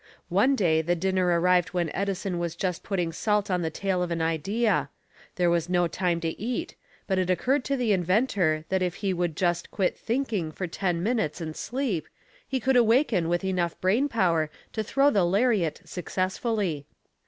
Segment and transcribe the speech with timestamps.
[0.29, 4.09] One day the dinner arrived when Edison was just putting salt on the tail of
[4.09, 4.89] an idea.
[5.35, 6.73] There was no time to eat,
[7.05, 11.03] but it occurred to the inventor that if he would just quit thinking for ten
[11.03, 12.07] minutes and sleep,
[12.47, 16.87] he could awaken with enough brain power to throw the lariat successfully.